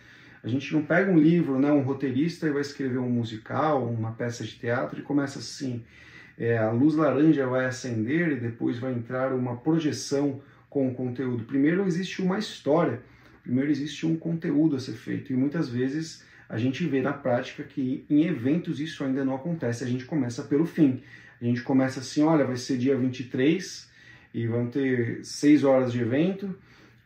a 0.43 0.49
gente 0.49 0.73
não 0.73 0.83
pega 0.83 1.11
um 1.11 1.19
livro, 1.19 1.59
né, 1.59 1.71
um 1.73 1.83
roteirista 1.83 2.47
e 2.47 2.51
vai 2.51 2.61
escrever 2.61 2.99
um 2.99 3.11
musical, 3.11 3.85
uma 3.87 4.13
peça 4.13 4.45
de 4.45 4.57
teatro 4.57 5.01
e 5.01 5.03
começa 5.03 5.41
assim, 5.41 5.85
é, 6.39 6.57
a 6.57 6.71
luz 6.71 6.95
laranja 6.95 7.47
vai 7.47 7.67
acender 7.67 8.33
e 8.33 8.37
depois 8.37 8.79
vai 8.79 8.93
entrar 8.93 9.33
uma 9.33 9.57
projeção 9.57 10.41
com 10.71 10.89
o 10.89 10.95
conteúdo. 10.95 11.45
Primeiro 11.45 11.87
existe 11.87 12.23
uma 12.23 12.39
história, 12.39 13.01
primeiro 13.43 13.71
existe 13.71 14.07
um 14.07 14.17
conteúdo 14.17 14.77
a 14.77 14.81
ser 14.81 14.93
feito 14.93 15.33
e 15.33 15.37
muitas 15.37 15.69
vezes 15.69 16.25
a 16.49 16.57
gente 16.57 16.87
vê 16.87 17.03
na 17.03 17.13
prática 17.13 17.63
que 17.63 18.07
em 18.09 18.25
eventos 18.25 18.81
isso 18.81 19.05
ainda 19.05 19.25
não 19.25 19.35
acontece, 19.35 19.85
a 19.85 19.87
gente 19.87 20.05
começa 20.05 20.43
pelo 20.45 20.65
fim. 20.65 21.03
A 21.41 21.45
gente 21.45 21.63
começa 21.63 22.01
assim, 22.01 22.23
olha, 22.23 22.45
vai 22.45 22.57
ser 22.57 22.79
dia 22.79 22.97
23 22.97 23.89
e 24.35 24.47
vão 24.47 24.69
ter 24.69 25.25
6 25.25 25.65
horas 25.65 25.93
de 25.93 26.01
evento 26.01 26.55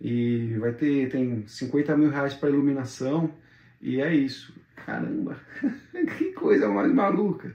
e 0.00 0.54
vai 0.58 0.72
ter 0.72 1.08
tem 1.10 1.46
50 1.46 1.96
mil 1.96 2.10
reais 2.10 2.34
para 2.34 2.48
iluminação 2.48 3.32
e 3.80 4.00
é 4.00 4.14
isso. 4.14 4.54
Caramba, 4.74 5.38
que 6.18 6.32
coisa 6.32 6.68
mais 6.68 6.92
maluca. 6.92 7.54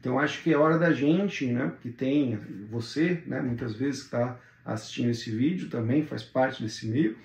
Então 0.00 0.18
acho 0.18 0.42
que 0.42 0.52
é 0.52 0.56
hora 0.56 0.78
da 0.78 0.92
gente, 0.92 1.46
né, 1.46 1.72
que 1.80 1.90
tem 1.90 2.38
você, 2.70 3.22
né, 3.26 3.40
muitas 3.40 3.74
vezes 3.74 4.02
está 4.02 4.38
assistindo 4.64 5.10
esse 5.10 5.30
vídeo 5.30 5.68
também 5.68 6.04
faz 6.04 6.22
parte 6.22 6.62
desse 6.62 6.86
meio, 6.86 7.16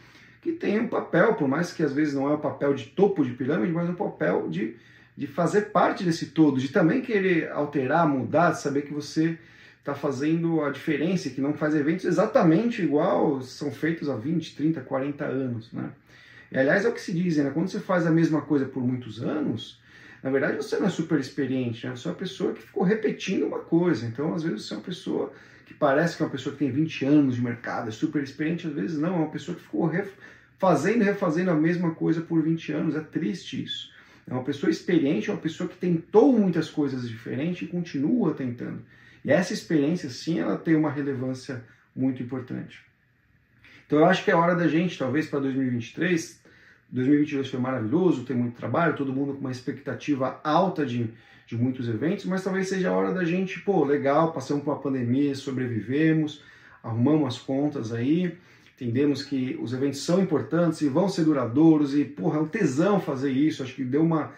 que 0.42 0.52
tem 0.52 0.80
um 0.80 0.88
papel, 0.88 1.36
por 1.36 1.48
mais 1.48 1.72
que 1.74 1.84
às 1.84 1.94
vezes 1.94 2.14
não 2.14 2.30
é 2.30 2.34
o 2.34 2.40
papel 2.40 2.74
de 2.74 2.86
topo 2.86 3.24
de 3.24 3.32
pirâmide, 3.32 3.72
mas 3.72 3.90
um 3.90 3.96
papel 3.96 4.50
de, 4.50 4.76
de 5.18 5.26
fazer 5.26 5.72
parte 5.72 6.04
desse 6.04 6.28
todo, 6.28 6.60
de 6.60 6.70
também 6.70 7.02
querer 7.02 7.52
alterar, 7.52 8.08
mudar, 8.08 8.52
de 8.52 8.62
saber 8.62 8.84
que 8.84 8.94
você 8.94 9.38
está 9.80 9.96
fazendo 9.96 10.62
a 10.64 10.70
diferença, 10.70 11.30
que 11.30 11.42
não 11.42 11.54
faz 11.54 11.74
eventos 11.74 12.06
exatamente 12.06 12.84
igual 12.84 13.42
são 13.42 13.72
feitos 13.72 14.10
há 14.10 14.16
20, 14.16 14.56
30, 14.56 14.82
40 14.82 15.26
anos. 15.26 15.72
Né? 15.72 15.90
E, 16.52 16.58
aliás, 16.58 16.86
é 16.86 16.90
o 16.90 16.94
que 16.94 17.02
se 17.02 17.12
diz, 17.12 17.38
né? 17.38 17.50
quando 17.52 17.68
você 17.68 17.80
faz 17.80 18.06
a 18.06 18.12
mesma 18.12 18.42
coisa 18.42 18.66
por 18.66 18.86
muitos 18.86 19.24
anos, 19.24 19.82
na 20.22 20.30
verdade 20.30 20.58
você 20.58 20.78
não 20.78 20.86
é 20.86 20.90
super 20.90 21.20
experiente, 21.20 21.88
né? 21.88 21.96
você 21.96 22.08
é 22.08 22.12
uma 22.12 22.18
pessoa 22.18 22.54
que 22.54 22.62
ficou 22.62 22.84
repetindo 22.84 23.48
uma 23.48 23.60
coisa. 23.60 24.06
Então, 24.06 24.36
às 24.36 24.44
vezes, 24.44 24.68
você 24.68 24.76
é 24.76 24.78
uma 24.78 24.84
pessoa 24.84 25.34
que 25.66 25.74
parece 25.74 26.16
que 26.16 26.22
é 26.22 26.26
uma 26.26 26.32
pessoa 26.32 26.54
que 26.54 26.60
tem 26.60 26.70
20 26.70 27.06
anos 27.06 27.36
de 27.36 27.42
mercado, 27.42 27.90
é 27.90 27.92
super 27.92 28.22
experiente, 28.22 28.68
às 28.68 28.74
vezes 28.74 29.00
não, 29.00 29.16
é 29.16 29.18
uma 29.18 29.32
pessoa 29.32 29.56
que 29.56 29.64
ficou 29.64 29.90
fazendo 30.60 31.02
e 31.02 31.06
refazendo 31.06 31.50
a 31.50 31.56
mesma 31.56 31.96
coisa 31.96 32.22
por 32.22 32.44
20 32.44 32.72
anos. 32.74 32.96
É 32.96 33.02
triste 33.02 33.64
isso. 33.64 33.97
É 34.30 34.34
uma 34.34 34.44
pessoa 34.44 34.70
experiente, 34.70 35.30
é 35.30 35.34
uma 35.34 35.42
pessoa 35.42 35.70
que 35.70 35.78
tentou 35.78 36.34
muitas 36.34 36.70
coisas 36.70 37.08
diferentes 37.08 37.62
e 37.62 37.72
continua 37.72 38.34
tentando. 38.34 38.82
E 39.24 39.32
essa 39.32 39.54
experiência, 39.54 40.10
sim, 40.10 40.40
ela 40.40 40.58
tem 40.58 40.76
uma 40.76 40.92
relevância 40.92 41.64
muito 41.96 42.22
importante. 42.22 42.80
Então 43.86 44.00
eu 44.00 44.06
acho 44.06 44.24
que 44.24 44.30
é 44.30 44.36
hora 44.36 44.54
da 44.54 44.68
gente, 44.68 44.98
talvez 44.98 45.28
para 45.28 45.40
2023, 45.40 46.42
2022 46.90 47.50
foi 47.50 47.60
maravilhoso, 47.60 48.26
tem 48.26 48.36
muito 48.36 48.56
trabalho, 48.56 48.96
todo 48.96 49.14
mundo 49.14 49.34
com 49.34 49.40
uma 49.40 49.52
expectativa 49.52 50.40
alta 50.44 50.86
de, 50.86 51.10
de 51.46 51.58
muitos 51.58 51.88
eventos, 51.88 52.26
mas 52.26 52.44
talvez 52.44 52.68
seja 52.68 52.90
a 52.90 52.94
hora 52.94 53.14
da 53.14 53.24
gente, 53.24 53.62
pô, 53.62 53.86
legal, 53.86 54.34
passamos 54.34 54.64
por 54.64 54.72
uma 54.72 54.82
pandemia, 54.82 55.34
sobrevivemos, 55.36 56.44
arrumamos 56.84 57.36
as 57.36 57.42
contas 57.42 57.94
aí, 57.94 58.38
entendemos 58.78 59.24
que 59.24 59.58
os 59.60 59.74
eventos 59.74 60.04
são 60.04 60.22
importantes 60.22 60.82
e 60.82 60.88
vão 60.88 61.10
ser 61.10 61.24
duradouros 61.24 61.96
e, 61.96 62.06
porra, 62.06 62.38
é 62.38 62.42
um 62.42 62.48
tesão 62.48 63.02
fazer 63.02 63.32
isso, 63.32 63.64
acho 63.64 63.74
que 63.74 63.84
deu 63.84 64.04
uma 64.04 64.32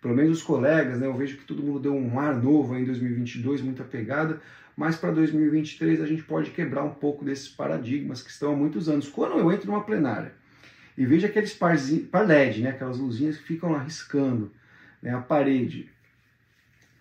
pelo 0.00 0.14
menos 0.14 0.38
os 0.38 0.44
colegas, 0.44 1.00
né? 1.00 1.06
Eu 1.06 1.14
vejo 1.14 1.38
que 1.38 1.44
todo 1.44 1.62
mundo 1.62 1.80
deu 1.80 1.94
um 1.94 2.20
ar 2.20 2.36
novo 2.36 2.76
em 2.76 2.84
2022, 2.84 3.62
muita 3.62 3.82
pegada, 3.82 4.40
mas 4.76 4.94
para 4.94 5.10
2023 5.10 6.00
a 6.00 6.06
gente 6.06 6.22
pode 6.22 6.50
quebrar 6.50 6.84
um 6.84 6.94
pouco 6.94 7.24
desses 7.24 7.48
paradigmas 7.48 8.22
que 8.22 8.30
estão 8.30 8.52
há 8.52 8.56
muitos 8.56 8.88
anos. 8.88 9.08
Quando 9.08 9.38
eu 9.38 9.50
entro 9.50 9.66
numa 9.66 9.82
plenária 9.82 10.32
e 10.96 11.04
vejo 11.04 11.26
aqueles 11.26 11.52
par 11.52 11.74
LED, 12.26 12.62
né? 12.62 12.70
Aquelas 12.70 12.98
luzinhas 12.98 13.38
que 13.38 13.44
ficam 13.44 13.72
lá 13.72 13.82
riscando 13.82 14.52
né? 15.02 15.12
a 15.12 15.20
parede, 15.20 15.90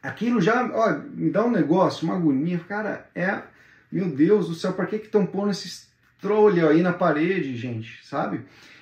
aquilo 0.01 0.41
já 0.41 0.65
ó, 0.73 0.99
me 1.13 1.29
dá 1.29 1.45
um 1.45 1.51
negócio, 1.51 2.07
uma 2.07 2.15
agonia. 2.15 2.59
Cara, 2.59 3.07
é, 3.13 3.43
meu 3.91 4.09
Deus 4.09 4.47
do 4.47 4.55
céu, 4.55 4.73
para 4.73 4.87
que 4.87 4.95
estão 4.95 5.25
pondo 5.25 5.51
esses 5.51 5.87
trolha 6.19 6.69
aí 6.69 6.81
na 6.81 6.93
parede, 6.93 7.55
gente, 7.55 8.05
sabe? 8.05 8.41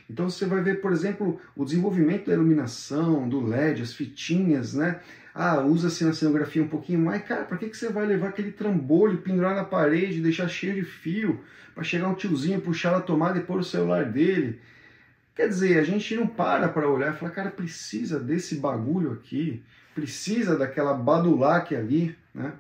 Então 0.10 0.30
você 0.30 0.46
vai 0.46 0.62
ver, 0.62 0.82
por 0.82 0.92
exemplo, 0.92 1.40
o 1.56 1.66
desenvolvimento 1.66 2.28
da 2.28 2.34
iluminação, 2.34 3.28
do 3.28 3.46
LED, 3.46 3.82
as 3.82 3.94
fitinhas, 3.94 4.74
né? 4.74 5.00
Ah, 5.34 5.60
usa-se 5.62 6.06
na 6.06 6.14
cenografia 6.14 6.64
um 6.64 6.68
pouquinho 6.68 7.00
mais. 7.00 7.24
Cara, 7.24 7.44
para 7.44 7.58
que, 7.58 7.70
que 7.70 7.76
você 7.76 7.90
vai 7.90 8.06
levar 8.06 8.30
aquele 8.30 8.52
trambolho, 8.52 9.18
pendurar 9.18 9.56
na 9.56 9.64
parede, 9.64 10.22
deixar 10.22 10.48
cheio 10.48 10.76
de 10.76 10.84
fio, 10.84 11.44
para 11.74 11.84
chegar 11.84 12.08
um 12.08 12.14
tiozinho, 12.14 12.62
puxar 12.62 12.96
a 12.96 13.02
tomada 13.02 13.38
e 13.38 13.44
pôr 13.44 13.60
o 13.60 13.64
celular 13.64 14.06
dele? 14.06 14.62
Quer 15.36 15.50
dizer, 15.50 15.78
a 15.78 15.84
gente 15.84 16.16
não 16.16 16.28
para 16.28 16.70
para 16.70 16.88
olhar 16.88 17.14
e 17.14 17.18
falar, 17.18 17.32
cara, 17.32 17.52
precisa 17.52 18.18
desse 18.18 18.56
bagulho 18.56 19.12
aqui, 19.12 19.62
precisa 19.94 20.58
daquela 20.58 20.94
badulaque 20.94 21.76
ali, 21.76 22.16
né? 22.34 22.54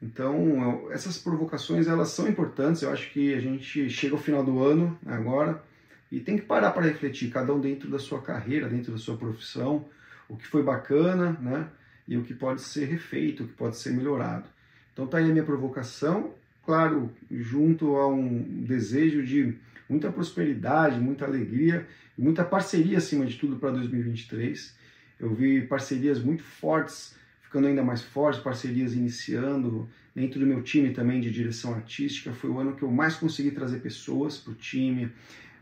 Então, 0.00 0.90
essas 0.92 1.18
provocações, 1.18 1.88
elas 1.88 2.10
são 2.10 2.28
importantes. 2.28 2.82
Eu 2.82 2.92
acho 2.92 3.10
que 3.10 3.34
a 3.34 3.40
gente 3.40 3.90
chega 3.90 4.14
ao 4.14 4.20
final 4.20 4.44
do 4.44 4.62
ano, 4.62 4.98
agora, 5.04 5.62
e 6.10 6.20
tem 6.20 6.36
que 6.36 6.44
parar 6.44 6.70
para 6.70 6.82
refletir, 6.86 7.30
cada 7.30 7.52
um 7.52 7.60
dentro 7.60 7.90
da 7.90 7.98
sua 7.98 8.22
carreira, 8.22 8.68
dentro 8.68 8.92
da 8.92 8.98
sua 8.98 9.16
profissão, 9.16 9.86
o 10.28 10.36
que 10.36 10.46
foi 10.46 10.62
bacana, 10.62 11.36
né? 11.40 11.68
E 12.06 12.16
o 12.16 12.22
que 12.22 12.32
pode 12.32 12.62
ser 12.62 12.86
refeito, 12.86 13.44
o 13.44 13.48
que 13.48 13.54
pode 13.54 13.76
ser 13.76 13.90
melhorado. 13.90 14.48
Então 14.92 15.06
tá 15.06 15.18
aí 15.18 15.24
a 15.24 15.32
minha 15.32 15.44
provocação, 15.44 16.32
claro, 16.64 17.10
junto 17.30 17.96
a 17.96 18.08
um 18.08 18.64
desejo 18.64 19.22
de 19.22 19.54
muita 19.88 20.10
prosperidade, 20.10 20.98
muita 20.98 21.24
alegria 21.24 21.86
muita 22.18 22.44
parceria 22.44 22.98
acima 22.98 23.24
de 23.24 23.36
tudo 23.36 23.56
para 23.56 23.70
2023. 23.70 24.76
Eu 25.20 25.34
vi 25.34 25.62
parcerias 25.62 26.20
muito 26.20 26.42
fortes, 26.42 27.14
ficando 27.48 27.66
ainda 27.66 27.82
mais 27.82 28.02
fortes, 28.02 28.42
parcerias 28.42 28.92
iniciando 28.92 29.88
dentro 30.14 30.38
do 30.38 30.44
meu 30.44 30.62
time 30.62 30.90
também 30.90 31.18
de 31.18 31.30
direção 31.30 31.72
artística. 31.72 32.30
Foi 32.30 32.50
o 32.50 32.58
ano 32.58 32.76
que 32.76 32.82
eu 32.82 32.90
mais 32.90 33.16
consegui 33.16 33.50
trazer 33.50 33.78
pessoas 33.78 34.36
para 34.36 34.52
o 34.52 34.54
time, 34.54 35.10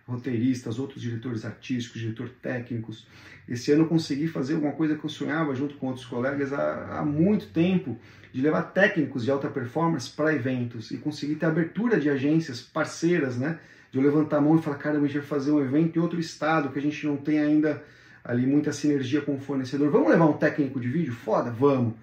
roteiristas, 0.05 0.81
outros 0.81 1.01
diretores 1.01 1.45
artísticos, 1.45 2.01
diretores 2.01 2.33
técnicos. 2.43 3.07
Esse 3.49 3.71
ano 3.71 3.85
eu 3.85 3.89
consegui 3.89 4.27
fazer 4.27 4.55
alguma 4.55 4.73
coisa 4.73 4.97
que 4.97 5.05
eu 5.05 5.09
sonhava 5.09 5.55
junto 5.55 5.77
com 5.77 5.87
outros 5.87 6.05
colegas 6.05 6.53
há, 6.53 6.99
há 6.99 7.05
muito 7.05 7.47
tempo, 7.51 7.97
de 8.33 8.41
levar 8.41 8.63
técnicos 8.63 9.25
de 9.25 9.31
alta 9.31 9.49
performance 9.49 10.11
para 10.11 10.35
eventos 10.35 10.91
e 10.91 10.97
conseguir 10.99 11.37
ter 11.37 11.47
abertura 11.47 12.01
de 12.01 12.11
agências 12.11 12.61
parceiras, 12.61 13.37
né? 13.37 13.61
De 13.93 13.99
eu 13.99 14.03
levantar 14.03 14.39
a 14.39 14.41
mão 14.41 14.57
e 14.57 14.63
falar, 14.63 14.77
cara, 14.77 14.99
a 14.99 15.01
gente 15.01 15.19
vai 15.19 15.23
fazer 15.27 15.53
um 15.53 15.61
evento 15.61 15.97
em 15.97 16.03
outro 16.03 16.19
estado 16.19 16.71
que 16.71 16.81
a 16.81 16.83
gente 16.83 17.07
não 17.07 17.17
tem 17.17 17.39
ainda 17.39 17.81
ali 18.27 18.47
muita 18.47 18.73
sinergia 18.73 19.23
com 19.23 19.37
o 19.37 19.41
fornecedor. 19.41 19.91
Vamos 19.91 20.11
levar 20.11 20.27
um 20.27 20.35
técnico 20.35 20.79
de 20.79 20.89
vídeo? 20.89 21.15
Foda, 21.15 21.51
vamos 21.51 21.95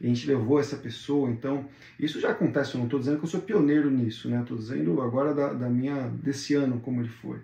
e 0.00 0.06
a 0.06 0.08
gente 0.08 0.26
levou 0.26 0.58
essa 0.58 0.76
pessoa. 0.76 1.30
Então, 1.30 1.66
isso 1.98 2.18
já 2.18 2.30
acontece, 2.30 2.74
eu 2.74 2.78
não 2.78 2.86
estou 2.86 2.98
dizendo 2.98 3.18
que 3.18 3.24
eu 3.24 3.28
sou 3.28 3.40
pioneiro 3.40 3.90
nisso, 3.90 4.28
né? 4.30 4.40
Estou 4.40 4.56
dizendo 4.56 5.00
agora 5.02 5.34
da, 5.34 5.52
da, 5.52 5.68
minha, 5.68 6.08
desse 6.22 6.54
ano, 6.54 6.80
como 6.80 7.02
ele 7.02 7.10
foi. 7.10 7.38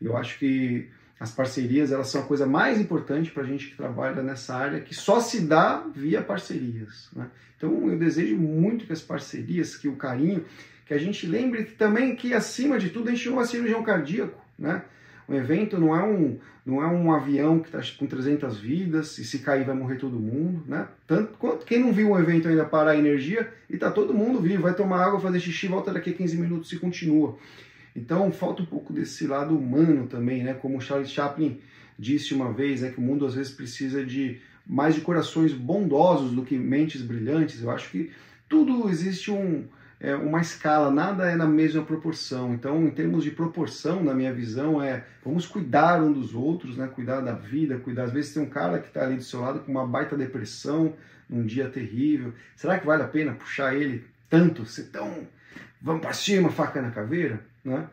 Eu 0.00 0.16
acho 0.16 0.38
que 0.38 0.88
as 1.18 1.32
parcerias, 1.32 1.90
elas 1.90 2.08
são 2.08 2.20
a 2.20 2.24
coisa 2.24 2.46
mais 2.46 2.80
importante 2.80 3.32
para 3.32 3.42
a 3.42 3.46
gente 3.46 3.70
que 3.70 3.76
trabalha 3.76 4.22
nessa 4.22 4.54
área, 4.54 4.80
que 4.80 4.94
só 4.94 5.20
se 5.20 5.40
dá 5.40 5.84
via 5.92 6.22
parcerias. 6.22 7.08
Né? 7.12 7.26
Então, 7.56 7.90
eu 7.90 7.98
desejo 7.98 8.36
muito 8.36 8.86
que 8.86 8.92
as 8.92 9.02
parcerias, 9.02 9.76
que 9.76 9.88
o 9.88 9.96
carinho, 9.96 10.44
que 10.86 10.94
a 10.94 10.98
gente 10.98 11.26
lembre 11.26 11.64
também 11.64 12.14
que, 12.14 12.32
acima 12.32 12.78
de 12.78 12.90
tudo, 12.90 13.08
a 13.08 13.12
gente 13.12 13.28
não 13.28 13.40
é 13.40 13.44
cirurgião 13.44 13.82
cardíaco, 13.82 14.40
né? 14.56 14.84
Um 15.28 15.34
evento 15.34 15.78
não 15.78 15.94
é 15.94 16.02
um, 16.02 16.38
não 16.64 16.82
é 16.82 16.86
um 16.86 17.12
avião 17.12 17.58
que 17.60 17.68
está 17.68 17.80
com 17.98 18.06
300 18.06 18.58
vidas 18.58 19.18
e 19.18 19.24
se 19.24 19.40
cair 19.40 19.64
vai 19.64 19.74
morrer 19.74 19.96
todo 19.96 20.18
mundo, 20.18 20.64
né? 20.66 20.88
Tanto 21.06 21.36
quanto 21.38 21.66
quem 21.66 21.80
não 21.80 21.92
viu 21.92 22.10
um 22.10 22.18
evento 22.18 22.48
ainda 22.48 22.64
parar 22.64 22.92
a 22.92 22.96
energia 22.96 23.52
e 23.68 23.76
tá 23.76 23.90
todo 23.90 24.14
mundo 24.14 24.40
vivo, 24.40 24.62
vai 24.62 24.74
tomar 24.74 25.04
água, 25.04 25.20
fazer 25.20 25.38
xixi, 25.38 25.68
volta 25.68 25.92
daqui 25.92 26.10
a 26.10 26.14
15 26.14 26.36
minutos 26.38 26.72
e 26.72 26.78
continua. 26.78 27.36
Então 27.94 28.32
falta 28.32 28.62
um 28.62 28.66
pouco 28.66 28.92
desse 28.92 29.26
lado 29.26 29.56
humano 29.56 30.06
também, 30.06 30.42
né? 30.42 30.54
Como 30.54 30.80
Charles 30.80 31.10
Chaplin 31.10 31.60
disse 31.98 32.32
uma 32.32 32.52
vez, 32.52 32.80
né, 32.80 32.90
que 32.90 32.98
o 32.98 33.02
mundo 33.02 33.26
às 33.26 33.34
vezes 33.34 33.52
precisa 33.52 34.04
de 34.04 34.40
mais 34.66 34.94
de 34.94 35.00
corações 35.00 35.52
bondosos 35.52 36.32
do 36.32 36.42
que 36.42 36.56
mentes 36.56 37.02
brilhantes. 37.02 37.62
Eu 37.62 37.70
acho 37.70 37.90
que 37.90 38.10
tudo 38.48 38.88
existe 38.88 39.30
um 39.30 39.64
é, 40.00 40.14
uma 40.14 40.40
escala, 40.40 40.90
nada 40.90 41.28
é 41.28 41.34
na 41.34 41.46
mesma 41.46 41.82
proporção. 41.82 42.54
Então, 42.54 42.86
em 42.86 42.90
termos 42.90 43.24
de 43.24 43.32
proporção, 43.32 44.02
na 44.02 44.14
minha 44.14 44.32
visão, 44.32 44.82
é 44.82 45.04
vamos 45.24 45.46
cuidar 45.46 46.02
um 46.02 46.12
dos 46.12 46.34
outros, 46.34 46.76
né? 46.76 46.86
cuidar 46.86 47.20
da 47.20 47.32
vida, 47.32 47.78
cuidar. 47.78 48.04
Às 48.04 48.12
vezes 48.12 48.32
tem 48.32 48.42
um 48.42 48.48
cara 48.48 48.78
que 48.78 48.88
está 48.88 49.02
ali 49.02 49.16
do 49.16 49.24
seu 49.24 49.40
lado 49.40 49.60
com 49.60 49.72
uma 49.72 49.86
baita 49.86 50.16
depressão, 50.16 50.94
num 51.28 51.44
dia 51.44 51.68
terrível. 51.68 52.32
Será 52.54 52.78
que 52.78 52.86
vale 52.86 53.02
a 53.02 53.08
pena 53.08 53.34
puxar 53.34 53.74
ele 53.74 54.04
tanto, 54.30 54.64
ser 54.64 54.84
tão. 54.84 55.26
Vamos 55.82 56.02
para 56.02 56.12
cima, 56.12 56.50
faca 56.50 56.80
na 56.80 56.90
caveira? 56.90 57.40
Né? 57.64 57.86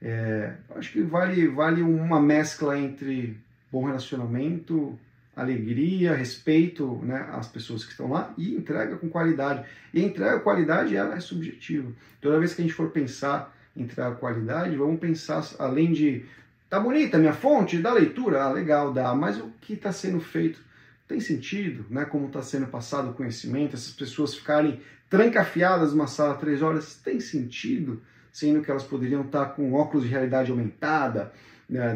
É, 0.00 0.54
acho 0.74 0.92
que 0.92 1.02
vale, 1.02 1.46
vale 1.48 1.80
uma 1.80 2.20
mescla 2.20 2.78
entre 2.78 3.38
bom 3.70 3.86
relacionamento, 3.86 4.98
alegria, 5.34 6.14
respeito 6.14 6.96
né, 7.02 7.28
às 7.32 7.48
pessoas 7.48 7.84
que 7.84 7.92
estão 7.92 8.10
lá 8.10 8.34
e 8.36 8.54
entrega 8.54 8.96
com 8.96 9.08
qualidade. 9.08 9.64
E 9.92 10.02
entrega 10.02 10.36
com 10.38 10.44
qualidade 10.44 10.94
ela 10.94 11.14
é 11.14 11.20
subjetiva. 11.20 11.90
Toda 12.20 12.38
vez 12.38 12.54
que 12.54 12.60
a 12.60 12.64
gente 12.64 12.74
for 12.74 12.90
pensar 12.90 13.54
em 13.74 13.82
entrega 13.82 14.14
qualidade, 14.16 14.76
vamos 14.76 15.00
pensar 15.00 15.42
além 15.58 15.92
de 15.92 16.24
tá 16.68 16.78
bonita 16.78 17.16
a 17.16 17.20
minha 17.20 17.32
fonte 17.32 17.78
da 17.78 17.92
leitura, 17.92 18.44
ah, 18.44 18.52
legal, 18.52 18.92
dá, 18.92 19.14
mas 19.14 19.38
o 19.38 19.50
que 19.60 19.74
está 19.74 19.92
sendo 19.92 20.20
feito 20.20 20.58
tem 21.06 21.20
sentido, 21.20 21.84
né? 21.90 22.04
Como 22.04 22.26
está 22.26 22.42
sendo 22.42 22.66
passado 22.66 23.10
o 23.10 23.14
conhecimento, 23.14 23.74
essas 23.74 23.92
pessoas 23.92 24.34
ficarem 24.34 24.80
trancafiadas 25.10 25.92
numa 25.92 26.06
sala 26.06 26.34
três 26.34 26.62
horas, 26.62 26.94
tem 26.94 27.20
sentido, 27.20 28.00
sendo 28.32 28.62
que 28.62 28.70
elas 28.70 28.84
poderiam 28.84 29.22
estar 29.22 29.46
tá 29.46 29.50
com 29.50 29.74
óculos 29.74 30.04
de 30.04 30.10
realidade 30.10 30.50
aumentada, 30.50 31.32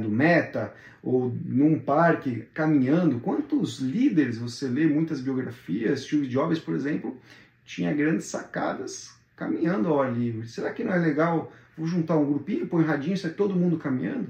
do 0.01 0.09
Meta, 0.09 0.73
ou 1.03 1.33
num 1.45 1.79
parque 1.79 2.45
caminhando. 2.53 3.21
Quantos 3.21 3.79
líderes 3.79 4.39
você 4.39 4.67
lê, 4.67 4.87
muitas 4.87 5.21
biografias, 5.21 6.01
Steve 6.01 6.27
Jobs, 6.27 6.59
por 6.59 6.75
exemplo, 6.75 7.17
tinha 7.65 7.93
grandes 7.93 8.27
sacadas 8.27 9.15
caminhando 9.37 9.89
ao 9.89 10.03
ar 10.03 10.13
livre. 10.13 10.49
Será 10.49 10.73
que 10.73 10.83
não 10.83 10.93
é 10.93 10.99
legal? 10.99 11.53
Vou 11.77 11.87
juntar 11.87 12.17
um 12.17 12.25
grupinho, 12.25 12.67
põe 12.67 12.83
um 12.83 12.87
radinho, 12.87 13.17
sai 13.17 13.31
todo 13.31 13.55
mundo 13.55 13.77
caminhando? 13.77 14.29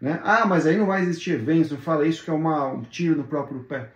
Né? 0.00 0.20
Ah, 0.22 0.44
mas 0.46 0.66
aí 0.66 0.76
não 0.76 0.86
vai 0.86 1.02
existir 1.02 1.32
eventos, 1.32 1.70
não 1.70 1.78
fala 1.78 2.06
isso 2.06 2.24
que 2.24 2.30
é 2.30 2.32
uma, 2.32 2.66
um 2.66 2.82
tiro 2.82 3.16
no 3.16 3.24
próprio 3.24 3.60
pé. 3.60 3.88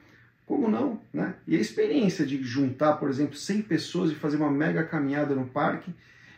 Como 0.46 0.68
não? 0.68 1.00
Né? 1.12 1.34
E 1.46 1.56
a 1.56 1.60
experiência 1.60 2.24
de 2.24 2.42
juntar, 2.42 2.94
por 2.94 3.10
exemplo, 3.10 3.34
100 3.34 3.62
pessoas 3.62 4.12
e 4.12 4.14
fazer 4.14 4.36
uma 4.36 4.50
mega 4.50 4.84
caminhada 4.84 5.34
no 5.34 5.44
parque 5.46 5.92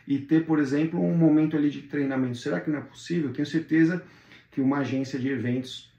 e 0.07 0.17
ter, 0.17 0.45
por 0.45 0.57
exemplo, 0.59 0.99
um 0.99 1.15
momento 1.15 1.55
ali 1.55 1.69
de 1.69 1.83
treinamento. 1.83 2.37
Será 2.37 2.59
que 2.59 2.71
não 2.71 2.79
é 2.79 2.81
possível? 2.81 3.31
Tenho 3.31 3.45
certeza 3.45 4.03
que 4.51 4.61
uma 4.61 4.79
agência 4.79 5.19
de 5.19 5.29
eventos 5.29 5.91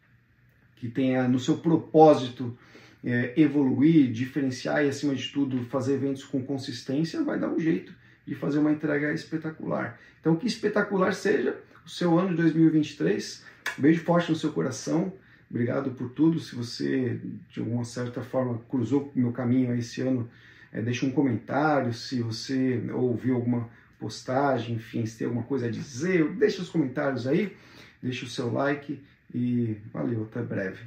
que 0.76 0.88
tenha 0.88 1.28
no 1.28 1.38
seu 1.38 1.59
propósito 1.59 2.57
é, 3.04 3.33
evoluir, 3.37 4.11
diferenciar 4.11 4.85
e, 4.85 4.88
acima 4.88 5.14
de 5.14 5.28
tudo, 5.28 5.64
fazer 5.64 5.95
eventos 5.95 6.25
com 6.25 6.42
consistência, 6.42 7.23
vai 7.23 7.38
dar 7.38 7.49
um 7.49 7.59
jeito 7.59 7.95
de 8.26 8.35
fazer 8.35 8.59
uma 8.59 8.73
entrega 8.73 9.12
espetacular. 9.12 9.99
Então, 10.21 10.37
que 10.37 10.47
espetacular 10.47 11.12
seja 11.14 11.59
o 11.85 11.88
seu 11.88 12.19
ano 12.19 12.30
de 12.30 12.37
2023. 12.37 13.45
Um 13.78 13.83
beijo 13.83 14.04
forte 14.04 14.30
no 14.30 14.37
seu 14.37 14.52
coração. 14.52 15.12
Obrigado 15.50 15.90
por 15.92 16.11
tudo. 16.11 16.38
Se 16.38 16.54
você, 16.54 17.21
de 17.50 17.61
alguma 17.61 17.85
certa 17.85 18.23
forma, 18.23 18.61
cruzou 18.69 19.11
o 19.14 19.19
meu 19.19 19.33
caminho 19.33 19.75
esse 19.75 20.00
ano, 20.00 20.28
é, 20.73 20.80
deixa 20.80 21.07
um 21.07 21.11
comentário. 21.11 21.92
Se 21.92 22.21
você 22.21 22.83
ouviu 22.92 23.35
alguma 23.35 23.69
postagem, 23.99 24.76
enfim, 24.76 25.04
se 25.04 25.19
tem 25.19 25.26
alguma 25.26 25.45
coisa 25.45 25.66
a 25.66 25.71
dizer, 25.71 26.28
deixa 26.35 26.62
os 26.62 26.69
comentários 26.71 27.26
aí, 27.26 27.54
deixa 28.02 28.25
o 28.25 28.28
seu 28.28 28.52
like 28.52 29.02
e 29.35 29.76
valeu, 29.92 30.25
até 30.25 30.42
breve. 30.42 30.83